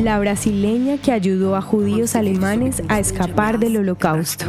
[0.00, 4.46] la brasileña que ayudó a judíos alemanes a escapar del holocausto.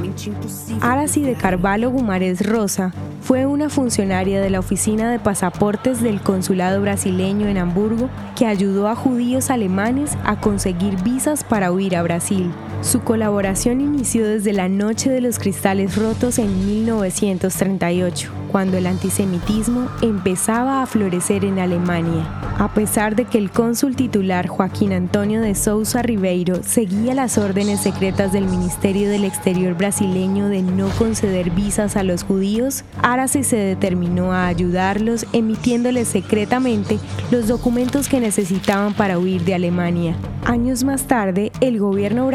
[0.82, 6.82] Arasi de Carvalho Gumares Rosa fue una funcionaria de la oficina de pasaportes del consulado
[6.82, 12.52] brasileño en Hamburgo que ayudó a judíos alemanes a conseguir visas para huir a Brasil.
[12.82, 19.88] Su colaboración inició desde la Noche de los Cristales Rotos en 1938, cuando el antisemitismo
[20.02, 22.26] empezaba a florecer en Alemania.
[22.58, 27.82] A pesar de que el cónsul titular Joaquín Antonio de Sousa Ribeiro seguía las órdenes
[27.82, 33.58] secretas del Ministerio del Exterior brasileño de no conceder visas a los judíos, Arce se
[33.58, 36.98] determinó a ayudarlos emitiéndoles secretamente
[37.30, 40.16] los documentos que necesitaban para huir de Alemania.
[40.46, 42.26] Años más tarde, el gobierno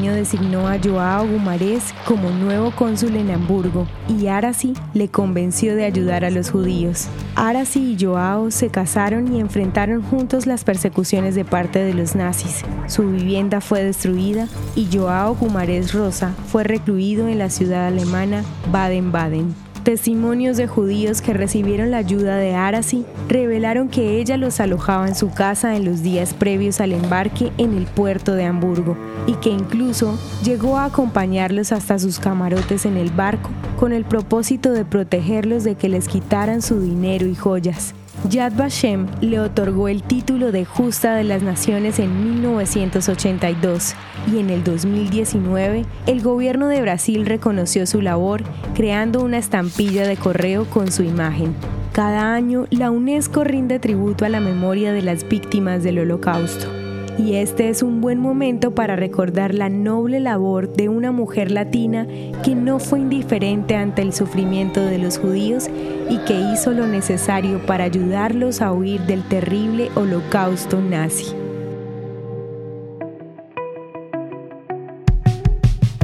[0.00, 6.24] designó a Joao Gumarés como nuevo cónsul en Hamburgo y Arasi le convenció de ayudar
[6.24, 7.08] a los judíos.
[7.36, 12.64] Arasi y Joao se casaron y enfrentaron juntos las persecuciones de parte de los nazis.
[12.86, 19.71] Su vivienda fue destruida y Joao Gumarés Rosa fue recluido en la ciudad alemana Baden-Baden.
[19.84, 25.16] Testimonios de judíos que recibieron la ayuda de Arasi revelaron que ella los alojaba en
[25.16, 29.50] su casa en los días previos al embarque en el puerto de Hamburgo y que
[29.50, 35.64] incluso llegó a acompañarlos hasta sus camarotes en el barco con el propósito de protegerlos
[35.64, 37.92] de que les quitaran su dinero y joyas.
[38.28, 43.94] Yad Vashem le otorgó el título de Justa de las Naciones en 1982
[44.32, 50.16] y en el 2019 el gobierno de Brasil reconoció su labor creando una estampilla de
[50.16, 51.54] correo con su imagen.
[51.92, 56.81] Cada año la UNESCO rinde tributo a la memoria de las víctimas del holocausto
[57.18, 62.06] y este es un buen momento para recordar la noble labor de una mujer latina
[62.42, 65.68] que no fue indiferente ante el sufrimiento de los judíos
[66.08, 71.41] y que hizo lo necesario para ayudarlos a huir del terrible holocausto nazi.